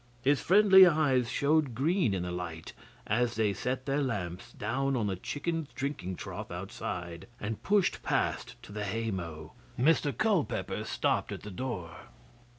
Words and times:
His 0.23 0.41
friendly 0.41 0.87
eyes 0.87 1.29
showed 1.29 1.75
green 1.75 2.15
in 2.15 2.23
the 2.23 2.31
light 2.31 2.73
as 3.05 3.35
they 3.35 3.53
set 3.53 3.85
their 3.85 4.01
lamps 4.01 4.51
down 4.51 4.95
on 4.97 5.05
the 5.05 5.15
chickens' 5.15 5.67
drinking 5.75 6.15
trough 6.15 6.49
outside, 6.49 7.27
and 7.39 7.61
pushed 7.61 8.01
past 8.01 8.55
to 8.63 8.71
the 8.71 8.83
hay 8.83 9.11
mow. 9.11 9.53
Mr 9.79 10.11
Culpeper 10.11 10.83
stooped 10.85 11.31
at 11.31 11.43
the 11.43 11.51
door. 11.51 11.95